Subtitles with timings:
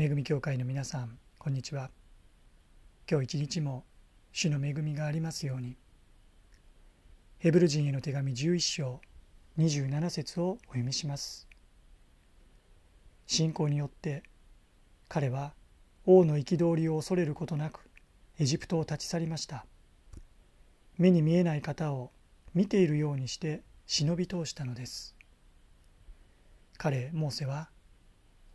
[0.00, 1.90] 恵み教会の皆さんこんにちは。
[3.10, 3.82] 今日一日も
[4.30, 5.76] 主の恵みがありますように。
[7.40, 9.00] ヘブル人への手紙11章
[9.58, 11.48] 27節をお読みします。
[13.26, 14.22] 信仰によって
[15.08, 15.52] 彼は
[16.06, 17.80] 王の憤りを恐れることなく
[18.38, 19.66] エジプトを立ち去りました。
[20.96, 22.12] 目に見えない方を
[22.54, 25.16] 見ているようにして忍び通したのです。
[26.76, 27.68] 彼モーセは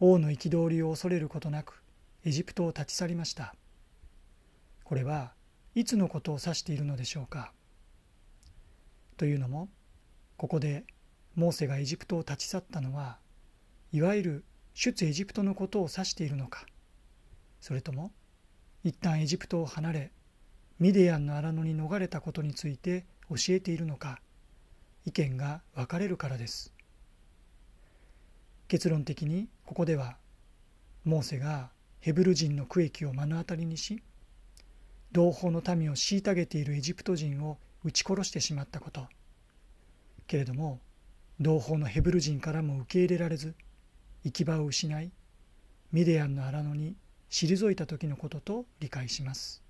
[0.06, 1.82] 王の憤りを恐れることなく
[2.26, 3.56] エジプトを立ち去りました。
[4.84, 5.32] これは
[5.76, 7.54] いつのことを指しているのでしょうか。
[9.16, 9.70] というのも
[10.36, 10.84] ここで
[11.36, 13.18] モーセがエジプトを立ち去ったのは
[13.94, 16.66] いわゆる出エジプトのことを指しているのか。
[17.62, 18.12] それとも
[18.84, 20.12] 一旦エジプトを離れ
[20.80, 24.20] ミディアンの荒野に逃れたことについて教えているのか。
[25.06, 26.74] 意見が分かれるからです。
[28.68, 30.18] 結論的にここでは
[31.04, 34.02] モーセがヘブル人の区域を目の当たりにし
[35.12, 39.08] 同胞の民を虐げているエジプト人を撃ち殺してしまったこと。
[40.26, 40.80] けれども
[41.40, 43.54] 同胞のヘブル人からも受け入れられず
[44.24, 45.12] 行き場を失い
[45.92, 46.96] ミディアンの荒野に
[47.30, 49.62] 退いた時のことと理解します。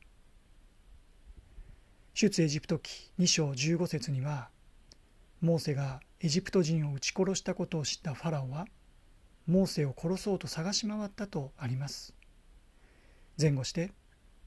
[2.13, 4.49] 出エジプト記2章15節には
[5.41, 8.65] モーセがエジプト人を撃ち殺したことを知ったファラオは
[9.47, 12.13] モーセを殺そうと探し回ったとあります。
[13.39, 13.91] 前後して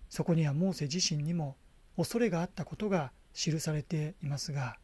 [0.08, 1.56] そこにはモーセ自身にも
[1.96, 4.76] 恐れがあったことが記されていますが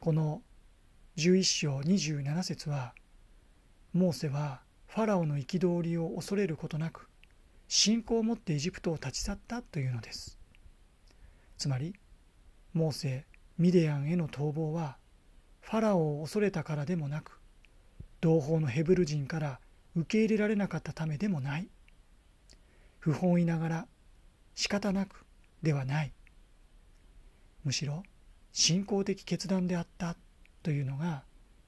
[0.00, 0.42] この
[1.16, 2.94] 11章27節は
[3.92, 7.08] モーセはファラオの憤りを恐れることなく
[7.68, 10.38] 信仰を持ってエジプトを立ち去ったというのです。
[11.58, 11.94] つまり
[12.72, 13.24] モーセ
[13.58, 14.98] ミディアンへの逃亡は
[15.62, 17.40] ファラオを恐れたからでもなく
[18.20, 19.60] 同胞のヘブル人から
[19.94, 21.68] 受け入れられなかったためでもない。
[22.98, 23.86] 不本意ながら
[24.54, 25.24] 仕方なく
[25.62, 26.12] ではない。
[27.64, 28.02] むしろ
[28.52, 30.16] 信仰的決断であった
[30.62, 31.24] というのが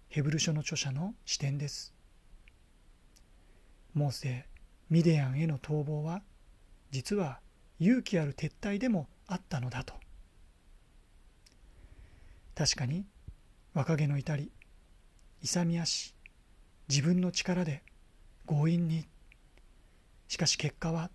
[0.08, 1.94] ヘブル書の著者の視点です。
[3.94, 4.47] モーセ
[4.91, 6.22] ミディアンへの逃亡は
[6.91, 7.41] 実は
[7.78, 9.94] 勇気ある撤退でもあったのだと。
[12.54, 13.06] 確かに
[13.75, 14.50] 若気の至り
[15.42, 16.14] 勇み足
[16.88, 17.82] 自分の力で
[18.47, 19.06] 強引に。
[20.26, 21.10] しかし結果は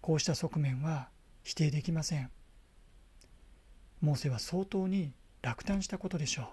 [0.00, 1.08] こうした側面は
[1.42, 2.30] 否定できません。
[4.00, 5.12] モーセは相当に
[5.42, 6.46] 落胆したことでしょう。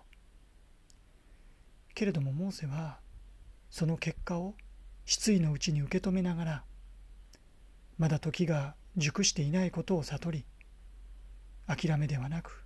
[1.94, 3.00] けれどもモーセは
[3.70, 4.56] その結果を
[5.06, 6.64] 失意のうちに受け止めながら
[7.98, 10.46] まだ時が熟していないことを悟り
[11.68, 12.64] 諦めではなく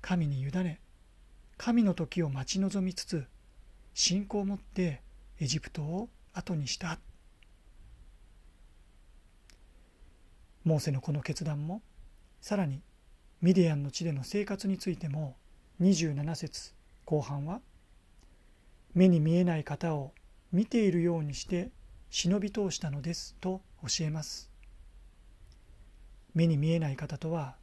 [0.00, 0.80] 神に委ね
[1.56, 3.26] 神の時を待ち望みつつ
[3.98, 5.00] 信仰を持って
[5.40, 6.98] エジプトを後にした。
[10.64, 11.80] モーセのこの決断も
[12.42, 12.82] さらに
[13.40, 15.38] ミディアンの地での生活についても
[15.80, 16.74] 27節
[17.06, 17.62] 後半は
[18.92, 20.12] 目に見えない方を
[20.52, 21.70] 見ているようにして
[22.10, 24.50] 忍び通したのですと教えます。
[26.34, 27.56] 目に見えない方とは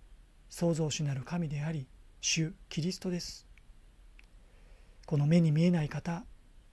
[0.49, 1.85] 創造主なる神であり
[2.21, 3.52] 主キリストです。
[5.13, 6.23] この目に見えない方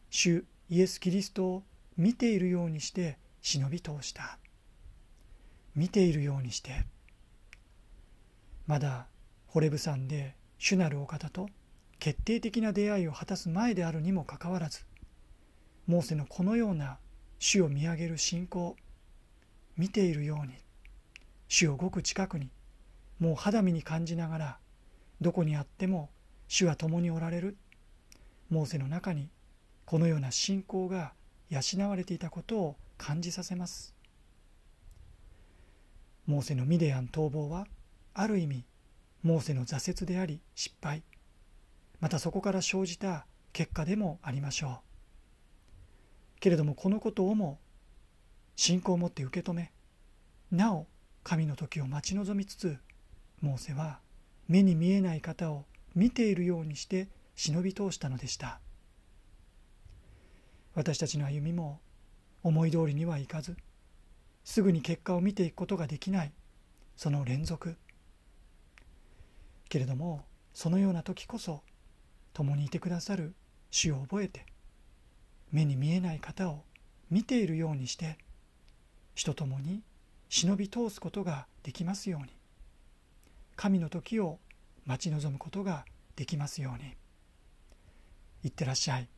[0.08, 1.62] 主イエス・キリストを
[1.98, 4.38] 見ているようにして忍び通した。
[5.74, 6.86] 見ているようにして。
[8.66, 9.08] まだ
[9.46, 11.50] ホレブ山で主なるお方と
[11.98, 14.86] 決定的な出会いを果たす前であるにもかかわらず
[15.86, 16.96] モーセのこのような
[17.38, 18.74] 主を見上げる信仰
[19.76, 20.54] 見ているように
[21.48, 22.48] 主をごく近くに
[23.18, 24.58] もう肌身に感じながら
[25.20, 26.08] どこにあっても
[26.48, 27.58] 主は共におられる。
[28.50, 29.30] モーセの中に
[29.86, 31.12] このような信仰が
[31.48, 33.94] 養われていたことを感じさせます。
[36.26, 37.66] モーセのミディアン逃亡は
[38.14, 38.64] ある意味
[39.22, 41.02] モーセの挫折であり失敗。
[42.00, 44.80] またそこから生じた結果でもありましょ
[46.38, 46.40] う。
[46.40, 47.58] けれどもこのことをも
[48.56, 49.72] 信仰を持って受け止め
[50.50, 50.86] なお
[51.22, 52.78] 神の時を待ち望みつつ
[53.40, 54.00] モーセは
[54.48, 55.64] 目に見えない方を
[55.94, 57.08] 見ているようにして
[57.42, 58.60] 忍び通したのでした
[60.74, 61.80] 私たちの歩みも
[62.42, 63.56] 思い通りにはいかず
[64.44, 66.32] すぐに結果を見ていくことができない
[66.96, 67.78] その連続
[69.70, 71.62] けれどもそのような時こそ
[72.34, 73.34] 共にいてくださる
[73.70, 74.44] 主を覚えて
[75.50, 76.64] 目に見えない方を
[77.10, 78.18] 見ているようにして
[79.14, 79.80] 主と共に
[80.28, 82.36] 忍び通すことができますように
[83.56, 84.38] 神の時を
[84.84, 86.99] 待ち望むことができますように。
[88.42, 89.08] いってらっしゃい。